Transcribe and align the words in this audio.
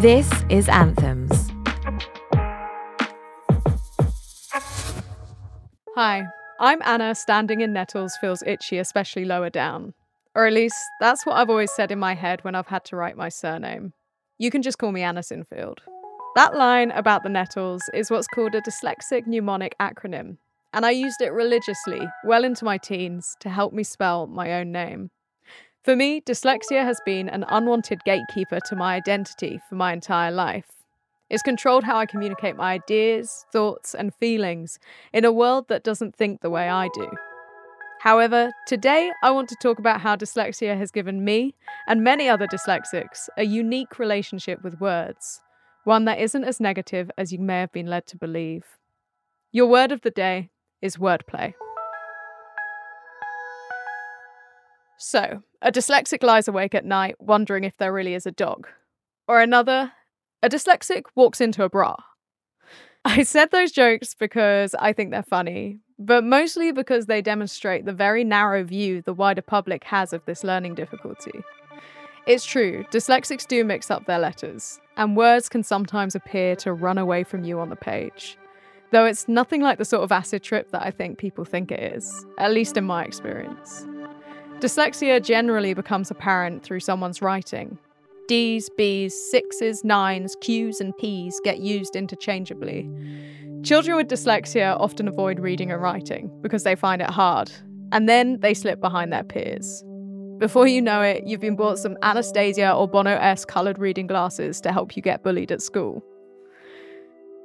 This 0.00 0.30
is 0.48 0.66
Anthems. 0.70 1.50
Hi, 5.94 6.24
I'm 6.58 6.80
Anna. 6.86 7.14
Standing 7.14 7.60
in 7.60 7.74
nettles 7.74 8.16
feels 8.18 8.42
itchy, 8.46 8.78
especially 8.78 9.26
lower 9.26 9.50
down. 9.50 9.92
Or 10.34 10.46
at 10.46 10.54
least, 10.54 10.74
that's 11.00 11.26
what 11.26 11.36
I've 11.36 11.50
always 11.50 11.70
said 11.72 11.92
in 11.92 11.98
my 11.98 12.14
head 12.14 12.42
when 12.44 12.54
I've 12.54 12.68
had 12.68 12.86
to 12.86 12.96
write 12.96 13.18
my 13.18 13.28
surname. 13.28 13.92
You 14.38 14.50
can 14.50 14.62
just 14.62 14.78
call 14.78 14.90
me 14.90 15.02
Anna 15.02 15.20
Sinfield. 15.20 15.80
That 16.34 16.56
line 16.56 16.92
about 16.92 17.22
the 17.22 17.28
nettles 17.28 17.82
is 17.92 18.10
what's 18.10 18.26
called 18.26 18.54
a 18.54 18.62
dyslexic 18.62 19.26
mnemonic 19.26 19.76
acronym, 19.78 20.38
and 20.72 20.86
I 20.86 20.92
used 20.92 21.20
it 21.20 21.34
religiously 21.34 22.08
well 22.24 22.44
into 22.44 22.64
my 22.64 22.78
teens 22.78 23.36
to 23.40 23.50
help 23.50 23.74
me 23.74 23.82
spell 23.82 24.26
my 24.26 24.54
own 24.54 24.72
name. 24.72 25.10
For 25.82 25.96
me, 25.96 26.20
dyslexia 26.20 26.84
has 26.84 27.00
been 27.06 27.30
an 27.30 27.46
unwanted 27.48 28.04
gatekeeper 28.04 28.60
to 28.66 28.76
my 28.76 28.96
identity 28.96 29.60
for 29.66 29.76
my 29.76 29.94
entire 29.94 30.30
life. 30.30 30.66
It's 31.30 31.42
controlled 31.42 31.84
how 31.84 31.96
I 31.96 32.04
communicate 32.04 32.54
my 32.54 32.72
ideas, 32.72 33.46
thoughts, 33.50 33.94
and 33.94 34.14
feelings 34.16 34.78
in 35.14 35.24
a 35.24 35.32
world 35.32 35.68
that 35.68 35.82
doesn't 35.82 36.14
think 36.14 36.42
the 36.42 36.50
way 36.50 36.68
I 36.68 36.88
do. 36.92 37.08
However, 38.00 38.50
today 38.66 39.10
I 39.22 39.30
want 39.30 39.48
to 39.50 39.56
talk 39.62 39.78
about 39.78 40.02
how 40.02 40.16
dyslexia 40.16 40.76
has 40.76 40.90
given 40.90 41.24
me 41.24 41.54
and 41.86 42.04
many 42.04 42.28
other 42.28 42.46
dyslexics 42.46 43.30
a 43.38 43.44
unique 43.44 43.98
relationship 43.98 44.62
with 44.62 44.80
words, 44.80 45.40
one 45.84 46.04
that 46.04 46.18
isn't 46.18 46.44
as 46.44 46.60
negative 46.60 47.10
as 47.16 47.32
you 47.32 47.38
may 47.38 47.60
have 47.60 47.72
been 47.72 47.86
led 47.86 48.06
to 48.08 48.18
believe. 48.18 48.64
Your 49.50 49.66
word 49.66 49.92
of 49.92 50.02
the 50.02 50.10
day 50.10 50.50
is 50.82 50.98
wordplay. 50.98 51.54
So, 55.02 55.42
a 55.62 55.72
dyslexic 55.72 56.22
lies 56.22 56.46
awake 56.46 56.74
at 56.74 56.84
night 56.84 57.16
wondering 57.18 57.64
if 57.64 57.74
there 57.78 57.90
really 57.90 58.12
is 58.12 58.26
a 58.26 58.30
dog. 58.30 58.68
Or 59.26 59.40
another, 59.40 59.92
a 60.42 60.50
dyslexic 60.50 61.04
walks 61.14 61.40
into 61.40 61.64
a 61.64 61.70
bra. 61.70 61.96
I 63.06 63.22
said 63.22 63.50
those 63.50 63.72
jokes 63.72 64.14
because 64.14 64.74
I 64.74 64.92
think 64.92 65.10
they're 65.10 65.22
funny, 65.22 65.78
but 65.98 66.22
mostly 66.22 66.70
because 66.70 67.06
they 67.06 67.22
demonstrate 67.22 67.86
the 67.86 67.94
very 67.94 68.24
narrow 68.24 68.62
view 68.62 69.00
the 69.00 69.14
wider 69.14 69.40
public 69.40 69.84
has 69.84 70.12
of 70.12 70.22
this 70.26 70.44
learning 70.44 70.74
difficulty. 70.74 71.40
It's 72.26 72.44
true, 72.44 72.84
dyslexics 72.92 73.48
do 73.48 73.64
mix 73.64 73.90
up 73.90 74.04
their 74.04 74.18
letters, 74.18 74.80
and 74.98 75.16
words 75.16 75.48
can 75.48 75.62
sometimes 75.62 76.14
appear 76.14 76.56
to 76.56 76.74
run 76.74 76.98
away 76.98 77.24
from 77.24 77.42
you 77.42 77.58
on 77.58 77.70
the 77.70 77.74
page. 77.74 78.36
Though 78.92 79.06
it's 79.06 79.26
nothing 79.28 79.62
like 79.62 79.78
the 79.78 79.86
sort 79.86 80.02
of 80.02 80.12
acid 80.12 80.42
trip 80.42 80.72
that 80.72 80.82
I 80.82 80.90
think 80.90 81.16
people 81.16 81.46
think 81.46 81.72
it 81.72 81.94
is, 81.94 82.26
at 82.36 82.52
least 82.52 82.76
in 82.76 82.84
my 82.84 83.02
experience. 83.02 83.86
Dyslexia 84.60 85.24
generally 85.24 85.72
becomes 85.72 86.10
apparent 86.10 86.62
through 86.62 86.80
someone's 86.80 87.22
writing. 87.22 87.78
D's, 88.28 88.68
B's, 88.76 89.14
sixes, 89.30 89.82
nines, 89.84 90.36
Q's, 90.42 90.80
and 90.80 90.96
P's 90.98 91.40
get 91.42 91.60
used 91.60 91.96
interchangeably. 91.96 92.88
Children 93.62 93.96
with 93.96 94.08
dyslexia 94.08 94.78
often 94.78 95.08
avoid 95.08 95.40
reading 95.40 95.72
and 95.72 95.80
writing 95.80 96.30
because 96.42 96.62
they 96.62 96.74
find 96.74 97.00
it 97.00 97.08
hard, 97.10 97.50
and 97.90 98.06
then 98.06 98.38
they 98.40 98.52
slip 98.52 98.80
behind 98.80 99.12
their 99.12 99.24
peers. 99.24 99.82
Before 100.36 100.66
you 100.66 100.82
know 100.82 101.00
it, 101.00 101.26
you've 101.26 101.40
been 101.40 101.56
bought 101.56 101.78
some 101.78 101.96
Anastasia 102.02 102.72
or 102.72 102.86
Bono 102.86 103.16
S 103.16 103.46
coloured 103.46 103.78
reading 103.78 104.06
glasses 104.06 104.60
to 104.60 104.72
help 104.72 104.94
you 104.94 105.02
get 105.02 105.22
bullied 105.22 105.50
at 105.50 105.62
school. 105.62 106.04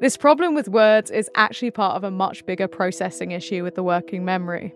This 0.00 0.16
problem 0.16 0.54
with 0.54 0.68
words 0.68 1.12
is 1.12 1.30
actually 1.36 1.70
part 1.70 1.96
of 1.96 2.02
a 2.02 2.10
much 2.10 2.44
bigger 2.44 2.66
processing 2.66 3.30
issue 3.30 3.62
with 3.62 3.76
the 3.76 3.84
working 3.84 4.24
memory. 4.24 4.74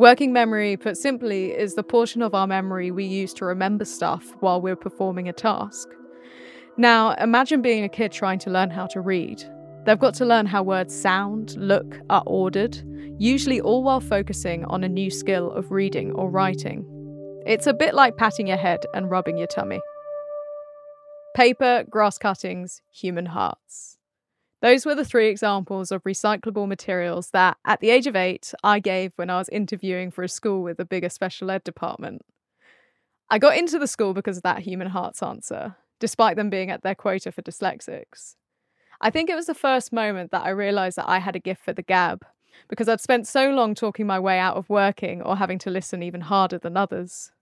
Working 0.00 0.32
memory, 0.32 0.78
put 0.78 0.96
simply, 0.96 1.52
is 1.52 1.74
the 1.74 1.82
portion 1.82 2.22
of 2.22 2.34
our 2.34 2.46
memory 2.46 2.90
we 2.90 3.04
use 3.04 3.34
to 3.34 3.44
remember 3.44 3.84
stuff 3.84 4.24
while 4.40 4.58
we're 4.58 4.74
performing 4.74 5.28
a 5.28 5.32
task. 5.34 5.90
Now, 6.78 7.12
imagine 7.16 7.60
being 7.60 7.84
a 7.84 7.88
kid 7.90 8.10
trying 8.10 8.38
to 8.38 8.50
learn 8.50 8.70
how 8.70 8.86
to 8.86 9.02
read. 9.02 9.44
They've 9.84 9.98
got 9.98 10.14
to 10.14 10.24
learn 10.24 10.46
how 10.46 10.62
words 10.62 10.98
sound, 10.98 11.54
look, 11.58 11.98
are 12.08 12.22
ordered, 12.24 12.82
usually 13.18 13.60
all 13.60 13.82
while 13.82 14.00
focusing 14.00 14.64
on 14.64 14.84
a 14.84 14.88
new 14.88 15.10
skill 15.10 15.50
of 15.50 15.70
reading 15.70 16.12
or 16.12 16.30
writing. 16.30 16.86
It's 17.44 17.66
a 17.66 17.74
bit 17.74 17.92
like 17.92 18.16
patting 18.16 18.46
your 18.46 18.56
head 18.56 18.80
and 18.94 19.10
rubbing 19.10 19.36
your 19.36 19.48
tummy. 19.48 19.80
Paper, 21.36 21.84
grass 21.90 22.16
cuttings, 22.16 22.80
human 22.90 23.26
hearts. 23.26 23.98
Those 24.62 24.84
were 24.84 24.94
the 24.94 25.04
three 25.04 25.28
examples 25.28 25.90
of 25.90 26.02
recyclable 26.04 26.68
materials 26.68 27.30
that, 27.30 27.56
at 27.64 27.80
the 27.80 27.90
age 27.90 28.06
of 28.06 28.14
eight, 28.14 28.52
I 28.62 28.78
gave 28.78 29.12
when 29.16 29.30
I 29.30 29.38
was 29.38 29.48
interviewing 29.48 30.10
for 30.10 30.22
a 30.22 30.28
school 30.28 30.62
with 30.62 30.78
a 30.78 30.84
bigger 30.84 31.08
special 31.08 31.50
ed 31.50 31.64
department. 31.64 32.22
I 33.30 33.38
got 33.38 33.56
into 33.56 33.78
the 33.78 33.86
school 33.86 34.12
because 34.12 34.36
of 34.36 34.42
that 34.42 34.58
human 34.58 34.88
hearts 34.88 35.22
answer, 35.22 35.76
despite 35.98 36.36
them 36.36 36.50
being 36.50 36.70
at 36.70 36.82
their 36.82 36.94
quota 36.94 37.32
for 37.32 37.42
dyslexics. 37.42 38.34
I 39.00 39.08
think 39.08 39.30
it 39.30 39.36
was 39.36 39.46
the 39.46 39.54
first 39.54 39.92
moment 39.94 40.30
that 40.32 40.44
I 40.44 40.50
realised 40.50 40.98
that 40.98 41.08
I 41.08 41.20
had 41.20 41.36
a 41.36 41.40
gift 41.40 41.64
for 41.64 41.72
the 41.72 41.82
gab, 41.82 42.26
because 42.68 42.86
I'd 42.86 43.00
spent 43.00 43.26
so 43.26 43.50
long 43.50 43.74
talking 43.74 44.06
my 44.06 44.20
way 44.20 44.38
out 44.38 44.56
of 44.56 44.68
working 44.68 45.22
or 45.22 45.36
having 45.36 45.58
to 45.60 45.70
listen 45.70 46.02
even 46.02 46.20
harder 46.20 46.58
than 46.58 46.76
others. 46.76 47.32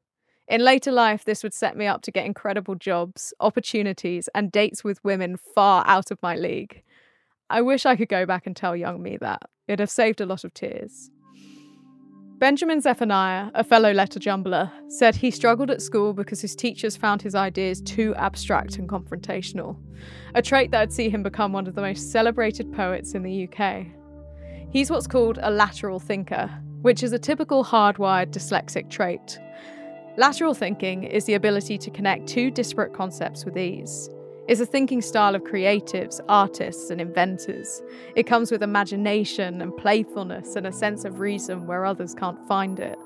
In 0.46 0.64
later 0.64 0.92
life, 0.92 1.24
this 1.24 1.42
would 1.42 1.52
set 1.52 1.76
me 1.76 1.86
up 1.86 2.02
to 2.02 2.12
get 2.12 2.26
incredible 2.26 2.76
jobs, 2.76 3.34
opportunities, 3.40 4.28
and 4.34 4.52
dates 4.52 4.84
with 4.84 5.02
women 5.02 5.36
far 5.36 5.84
out 5.86 6.10
of 6.12 6.22
my 6.22 6.36
league. 6.36 6.82
I 7.50 7.62
wish 7.62 7.86
I 7.86 7.96
could 7.96 8.08
go 8.08 8.26
back 8.26 8.46
and 8.46 8.54
tell 8.54 8.76
young 8.76 9.02
me 9.02 9.16
that. 9.20 9.42
It'd 9.66 9.80
have 9.80 9.90
saved 9.90 10.20
a 10.20 10.26
lot 10.26 10.44
of 10.44 10.52
tears. 10.52 11.10
Benjamin 12.38 12.80
Zephaniah, 12.80 13.50
a 13.54 13.64
fellow 13.64 13.92
letter 13.92 14.20
jumbler, 14.20 14.70
said 14.88 15.16
he 15.16 15.30
struggled 15.30 15.70
at 15.70 15.82
school 15.82 16.12
because 16.12 16.40
his 16.40 16.54
teachers 16.54 16.96
found 16.96 17.20
his 17.20 17.34
ideas 17.34 17.80
too 17.80 18.14
abstract 18.14 18.76
and 18.76 18.88
confrontational, 18.88 19.76
a 20.34 20.42
trait 20.42 20.70
that 20.70 20.80
would 20.80 20.92
see 20.92 21.10
him 21.10 21.24
become 21.24 21.52
one 21.52 21.66
of 21.66 21.74
the 21.74 21.80
most 21.80 22.12
celebrated 22.12 22.72
poets 22.72 23.14
in 23.14 23.24
the 23.24 23.48
UK. 23.48 23.86
He's 24.70 24.90
what's 24.90 25.08
called 25.08 25.40
a 25.42 25.50
lateral 25.50 25.98
thinker, 25.98 26.48
which 26.82 27.02
is 27.02 27.12
a 27.12 27.18
typical 27.18 27.64
hardwired 27.64 28.30
dyslexic 28.30 28.88
trait. 28.88 29.40
Lateral 30.16 30.54
thinking 30.54 31.04
is 31.04 31.24
the 31.24 31.34
ability 31.34 31.76
to 31.78 31.90
connect 31.90 32.28
two 32.28 32.50
disparate 32.52 32.94
concepts 32.94 33.44
with 33.44 33.56
ease. 33.56 34.10
It's 34.48 34.62
a 34.62 34.66
thinking 34.66 35.02
style 35.02 35.34
of 35.34 35.44
creatives, 35.44 36.20
artists, 36.26 36.88
and 36.88 37.02
inventors. 37.02 37.82
It 38.16 38.22
comes 38.22 38.50
with 38.50 38.62
imagination 38.62 39.60
and 39.60 39.76
playfulness 39.76 40.56
and 40.56 40.66
a 40.66 40.72
sense 40.72 41.04
of 41.04 41.20
reason 41.20 41.66
where 41.66 41.84
others 41.84 42.14
can't 42.14 42.48
find 42.48 42.80
it. 42.80 42.98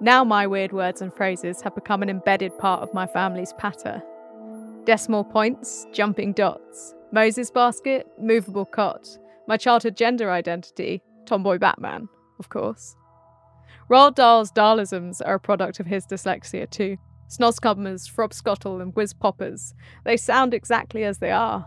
Now, 0.00 0.24
my 0.24 0.46
weird 0.46 0.72
words 0.72 1.02
and 1.02 1.12
phrases 1.12 1.60
have 1.60 1.74
become 1.74 2.02
an 2.02 2.08
embedded 2.08 2.56
part 2.56 2.80
of 2.80 2.94
my 2.94 3.06
family's 3.06 3.52
patter. 3.58 4.02
Decimal 4.86 5.24
points, 5.24 5.86
jumping 5.92 6.32
dots, 6.32 6.94
Moses 7.12 7.50
basket, 7.50 8.06
movable 8.18 8.64
cot, 8.64 9.06
my 9.46 9.58
childhood 9.58 9.98
gender 9.98 10.30
identity, 10.30 11.02
tomboy 11.26 11.58
Batman, 11.58 12.08
of 12.38 12.48
course. 12.48 12.96
Roald 13.90 14.14
Dahl's 14.14 14.50
Dahlisms 14.50 15.20
are 15.26 15.34
a 15.34 15.40
product 15.40 15.78
of 15.78 15.84
his 15.84 16.06
dyslexia 16.06 16.70
too. 16.70 16.96
Snozzcumbers, 17.28 18.10
Frobscottle, 18.10 18.80
and 18.80 18.94
Whizzpoppers. 18.94 19.74
They 20.04 20.16
sound 20.16 20.54
exactly 20.54 21.04
as 21.04 21.18
they 21.18 21.30
are. 21.30 21.66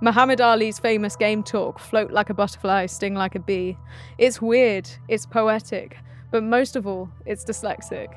Muhammad 0.00 0.40
Ali's 0.40 0.80
famous 0.80 1.14
game 1.14 1.42
talk, 1.42 1.78
float 1.78 2.10
like 2.10 2.28
a 2.28 2.34
butterfly, 2.34 2.86
sting 2.86 3.14
like 3.14 3.34
a 3.34 3.40
bee. 3.40 3.78
It's 4.18 4.42
weird, 4.42 4.88
it's 5.08 5.26
poetic, 5.26 5.96
but 6.32 6.42
most 6.42 6.74
of 6.74 6.86
all, 6.86 7.08
it's 7.24 7.44
dyslexic. 7.44 8.08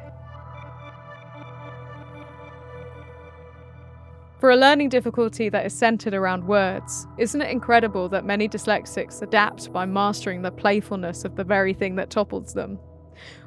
For 4.40 4.52
a 4.52 4.58
learning 4.58 4.90
difficulty 4.90 5.47
that 5.50 5.66
is 5.66 5.74
centered 5.74 6.14
around 6.14 6.46
words, 6.46 7.08
isn't 7.18 7.41
it 7.41 7.50
incredible 7.50 8.09
that 8.09 8.25
many 8.25 8.50
dyslexics 8.50 9.22
adapt 9.22 9.72
by 9.72 9.85
mastering 9.85 10.41
the 10.41 10.52
playfulness 10.52 11.24
of 11.24 11.35
the 11.35 11.44
very 11.44 11.74
thing 11.74 11.96
that 11.96 12.09
topples 12.09 12.53
them? 12.53 12.78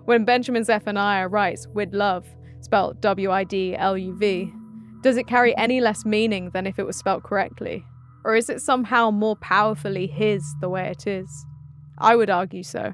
When 0.06 0.24
Benjamin 0.24 0.64
Zephaniah 0.64 1.28
writes, 1.28 1.66
with 1.68 1.92
love, 1.92 2.26
spelled 2.68 3.00
W 3.00 3.30
I 3.30 3.44
D 3.44 3.74
L 3.74 3.96
U 3.96 4.14
V, 4.14 4.52
does 5.00 5.16
it 5.16 5.26
carry 5.26 5.56
any 5.56 5.80
less 5.80 6.04
meaning 6.04 6.50
than 6.52 6.66
if 6.66 6.78
it 6.78 6.84
was 6.84 6.96
spelled 6.96 7.22
correctly? 7.22 7.82
Or 8.24 8.36
is 8.36 8.50
it 8.50 8.60
somehow 8.60 9.10
more 9.10 9.36
powerfully 9.36 10.06
his 10.06 10.42
the 10.60 10.68
way 10.68 10.88
it 10.88 11.06
is? 11.06 11.46
I 11.96 12.14
would 12.14 12.28
argue 12.28 12.62
so. 12.62 12.92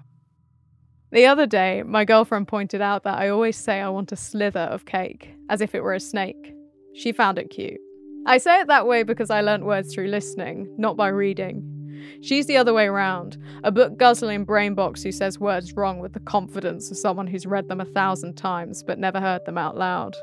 The 1.11 1.27
other 1.27 1.47
day, 1.47 1.83
my 1.83 2.05
girlfriend 2.05 2.47
pointed 2.47 2.83
out 2.83 3.03
that 3.03 3.19
I 3.19 3.29
always 3.31 3.57
say 3.57 3.81
I 3.81 3.89
want 3.89 4.13
a 4.13 4.17
slither 4.17 4.61
of 4.61 4.87
cake, 4.87 5.35
as 5.51 5.61
if 5.61 5.75
it 5.75 5.83
were 5.83 5.95
a 5.95 6.01
snake. 6.01 6.55
She 6.95 7.11
found 7.13 7.39
it 7.39 7.51
cute. 7.51 7.81
I 8.27 8.39
say 8.39 8.61
it 8.61 8.69
that 8.69 8.87
way 8.87 9.03
because 9.03 9.31
I 9.31 9.41
learnt 9.41 9.65
words 9.65 9.93
through 9.93 10.07
listening, 10.07 10.73
not 10.79 10.97
by 10.97 11.09
reading. 11.09 11.84
She's 12.23 12.47
the 12.47 12.57
other 12.57 12.73
way 12.73 12.87
around, 12.87 13.37
a 13.63 13.73
book 13.73 13.97
guzzling 13.97 14.47
brainbox 14.47 15.03
who 15.03 15.13
says 15.13 15.39
words 15.39 15.75
wrong 15.75 15.99
with 15.99 16.13
the 16.13 16.21
confidence 16.21 16.91
of 16.91 16.97
someone 16.97 17.27
who's 17.27 17.47
read 17.47 17.69
them 17.69 17.81
a 17.81 17.85
thousand 17.85 18.35
times 18.35 18.83
but 18.83 18.99
never 18.99 19.21
heard 19.21 19.45
them 19.45 19.59
out 19.59 19.77
loud. 19.77 20.17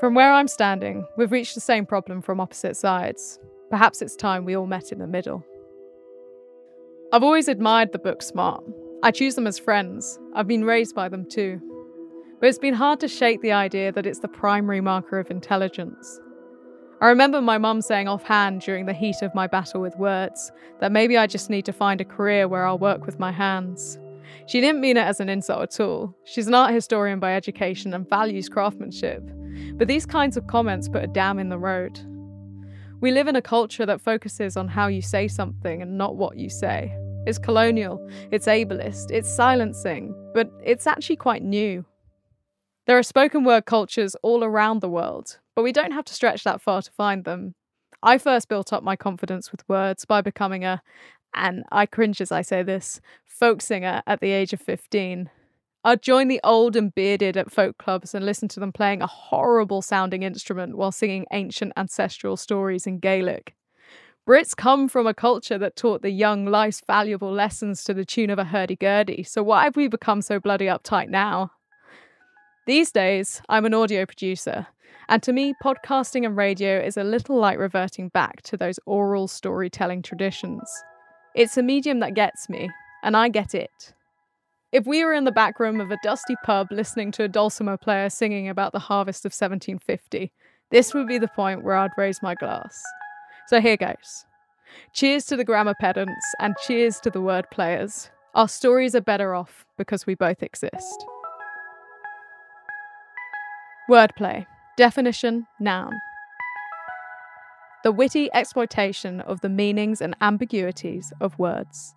From 0.00 0.14
where 0.14 0.32
I'm 0.32 0.48
standing, 0.48 1.06
we've 1.16 1.30
reached 1.32 1.54
the 1.54 1.60
same 1.60 1.86
problem 1.86 2.22
from 2.22 2.40
opposite 2.40 2.76
sides. 2.76 3.38
Perhaps 3.70 4.02
it's 4.02 4.16
time 4.16 4.44
we 4.44 4.56
all 4.56 4.66
met 4.66 4.90
in 4.90 4.98
the 4.98 5.06
middle. 5.06 5.44
I've 7.12 7.22
always 7.22 7.46
admired 7.48 7.92
the 7.92 7.98
book 7.98 8.22
smart. 8.22 8.64
I 9.02 9.10
choose 9.10 9.34
them 9.34 9.46
as 9.46 9.58
friends. 9.58 10.18
I've 10.34 10.48
been 10.48 10.64
raised 10.64 10.94
by 10.94 11.08
them 11.08 11.28
too. 11.28 11.60
But 12.40 12.48
it's 12.48 12.58
been 12.58 12.74
hard 12.74 12.98
to 13.00 13.08
shake 13.08 13.40
the 13.42 13.52
idea 13.52 13.92
that 13.92 14.06
it's 14.06 14.18
the 14.18 14.28
primary 14.28 14.80
marker 14.80 15.18
of 15.20 15.30
intelligence. 15.30 16.20
I 17.02 17.08
remember 17.08 17.42
my 17.42 17.58
mum 17.58 17.82
saying 17.82 18.06
offhand 18.06 18.60
during 18.60 18.86
the 18.86 18.92
heat 18.92 19.22
of 19.22 19.34
my 19.34 19.48
battle 19.48 19.80
with 19.80 19.98
words 19.98 20.52
that 20.78 20.92
maybe 20.92 21.18
I 21.18 21.26
just 21.26 21.50
need 21.50 21.64
to 21.64 21.72
find 21.72 22.00
a 22.00 22.04
career 22.04 22.46
where 22.46 22.64
I'll 22.64 22.78
work 22.78 23.06
with 23.06 23.18
my 23.18 23.32
hands. 23.32 23.98
She 24.46 24.60
didn't 24.60 24.80
mean 24.80 24.96
it 24.96 25.04
as 25.04 25.18
an 25.18 25.28
insult 25.28 25.62
at 25.62 25.80
all. 25.80 26.14
She's 26.22 26.46
an 26.46 26.54
art 26.54 26.72
historian 26.72 27.18
by 27.18 27.34
education 27.34 27.92
and 27.92 28.08
values 28.08 28.48
craftsmanship. 28.48 29.20
But 29.74 29.88
these 29.88 30.06
kinds 30.06 30.36
of 30.36 30.46
comments 30.46 30.88
put 30.88 31.02
a 31.02 31.08
dam 31.08 31.40
in 31.40 31.48
the 31.48 31.58
road. 31.58 31.98
We 33.00 33.10
live 33.10 33.26
in 33.26 33.34
a 33.34 33.42
culture 33.42 33.84
that 33.84 34.00
focuses 34.00 34.56
on 34.56 34.68
how 34.68 34.86
you 34.86 35.02
say 35.02 35.26
something 35.26 35.82
and 35.82 35.98
not 35.98 36.14
what 36.14 36.36
you 36.36 36.48
say. 36.48 36.96
It's 37.26 37.36
colonial, 37.36 38.08
it's 38.30 38.46
ableist, 38.46 39.10
it's 39.10 39.34
silencing, 39.34 40.14
but 40.34 40.52
it's 40.64 40.86
actually 40.86 41.16
quite 41.16 41.42
new. 41.42 41.84
There 42.86 42.96
are 42.96 43.02
spoken 43.02 43.42
word 43.42 43.66
cultures 43.66 44.14
all 44.22 44.44
around 44.44 44.82
the 44.82 44.88
world, 44.88 45.40
but 45.54 45.62
we 45.62 45.72
don't 45.72 45.92
have 45.92 46.04
to 46.06 46.14
stretch 46.14 46.44
that 46.44 46.60
far 46.60 46.82
to 46.82 46.90
find 46.90 47.24
them. 47.24 47.54
I 48.02 48.18
first 48.18 48.48
built 48.48 48.72
up 48.72 48.82
my 48.82 48.96
confidence 48.96 49.52
with 49.52 49.68
words 49.68 50.04
by 50.04 50.20
becoming 50.20 50.64
a, 50.64 50.82
and 51.34 51.64
I 51.70 51.86
cringe 51.86 52.20
as 52.20 52.32
I 52.32 52.42
say 52.42 52.62
this, 52.62 53.00
folk 53.24 53.60
singer 53.60 54.02
at 54.06 54.20
the 54.20 54.30
age 54.30 54.52
of 54.52 54.60
15. 54.60 55.30
I'd 55.84 56.02
join 56.02 56.28
the 56.28 56.40
old 56.44 56.76
and 56.76 56.94
bearded 56.94 57.36
at 57.36 57.50
folk 57.50 57.76
clubs 57.76 58.14
and 58.14 58.24
listen 58.24 58.48
to 58.48 58.60
them 58.60 58.72
playing 58.72 59.02
a 59.02 59.06
horrible 59.06 59.82
sounding 59.82 60.22
instrument 60.22 60.76
while 60.76 60.92
singing 60.92 61.26
ancient 61.32 61.72
ancestral 61.76 62.36
stories 62.36 62.86
in 62.86 62.98
Gaelic. 62.98 63.54
Brits 64.28 64.54
come 64.54 64.88
from 64.88 65.08
a 65.08 65.14
culture 65.14 65.58
that 65.58 65.74
taught 65.74 66.02
the 66.02 66.10
young 66.10 66.46
life's 66.46 66.80
valuable 66.86 67.32
lessons 67.32 67.82
to 67.82 67.94
the 67.94 68.04
tune 68.04 68.30
of 68.30 68.38
a 68.38 68.44
hurdy-gurdy, 68.44 69.24
so 69.24 69.42
why 69.42 69.64
have 69.64 69.74
we 69.74 69.88
become 69.88 70.22
so 70.22 70.38
bloody 70.38 70.66
uptight 70.66 71.08
now? 71.08 71.50
These 72.64 72.92
days, 72.92 73.42
I'm 73.48 73.64
an 73.64 73.74
audio 73.74 74.06
producer, 74.06 74.68
and 75.08 75.22
to 75.22 75.32
me, 75.32 75.54
podcasting 75.62 76.24
and 76.24 76.36
radio 76.36 76.78
is 76.80 76.96
a 76.96 77.04
little 77.04 77.38
like 77.38 77.58
reverting 77.58 78.08
back 78.08 78.42
to 78.42 78.56
those 78.56 78.78
oral 78.86 79.28
storytelling 79.28 80.02
traditions. 80.02 80.62
It's 81.34 81.56
a 81.56 81.62
medium 81.62 82.00
that 82.00 82.14
gets 82.14 82.48
me, 82.48 82.70
and 83.02 83.16
I 83.16 83.28
get 83.28 83.54
it. 83.54 83.94
If 84.72 84.86
we 84.86 85.04
were 85.04 85.12
in 85.12 85.24
the 85.24 85.32
back 85.32 85.60
room 85.60 85.80
of 85.80 85.90
a 85.90 85.98
dusty 86.02 86.34
pub 86.44 86.68
listening 86.70 87.10
to 87.12 87.24
a 87.24 87.28
dulcimer 87.28 87.76
player 87.76 88.08
singing 88.08 88.48
about 88.48 88.72
the 88.72 88.78
harvest 88.78 89.26
of 89.26 89.32
1750, 89.32 90.32
this 90.70 90.94
would 90.94 91.06
be 91.06 91.18
the 91.18 91.28
point 91.28 91.62
where 91.62 91.76
I'd 91.76 91.90
raise 91.98 92.22
my 92.22 92.34
glass. 92.34 92.82
So 93.48 93.60
here 93.60 93.76
goes. 93.76 94.24
Cheers 94.94 95.26
to 95.26 95.36
the 95.36 95.44
grammar 95.44 95.74
pedants 95.78 96.24
and 96.40 96.56
cheers 96.66 97.00
to 97.00 97.10
the 97.10 97.20
word 97.20 97.44
players. 97.50 98.10
Our 98.34 98.48
stories 98.48 98.94
are 98.94 99.02
better 99.02 99.34
off 99.34 99.66
because 99.76 100.06
we 100.06 100.14
both 100.14 100.42
exist. 100.42 101.04
Wordplay. 103.90 104.46
Definition 104.76 105.46
noun 105.60 105.92
the 107.82 107.92
witty 107.92 108.30
exploitation 108.32 109.20
of 109.20 109.40
the 109.40 109.48
meanings 109.48 110.00
and 110.00 110.14
ambiguities 110.20 111.12
of 111.20 111.38
words. 111.38 111.94